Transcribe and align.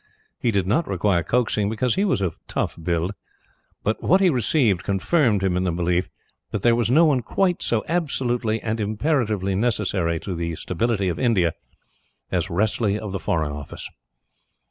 He 0.39 0.49
did 0.49 0.65
not 0.65 0.87
require 0.87 1.21
coaxing, 1.21 1.69
because 1.69 1.93
he 1.93 2.05
was 2.05 2.21
of 2.21 2.35
tough 2.47 2.75
build, 2.81 3.11
but 3.83 4.01
what 4.01 4.19
he 4.19 4.31
received 4.31 4.81
confirmed 4.83 5.43
him 5.43 5.55
in 5.55 5.63
the 5.63 5.71
belief 5.71 6.09
that 6.49 6.63
there 6.63 6.75
was 6.75 6.89
no 6.89 7.05
one 7.05 7.21
quite 7.21 7.61
so 7.61 7.85
absolutely 7.87 8.59
and 8.63 8.79
imperatively 8.79 9.53
necessary 9.53 10.19
to 10.21 10.33
the 10.33 10.55
stability 10.55 11.07
of 11.07 11.19
India 11.19 11.53
as 12.31 12.49
Wressley 12.49 12.97
of 12.99 13.11
the 13.11 13.19
Foreign 13.19 13.51
Office. 13.51 13.87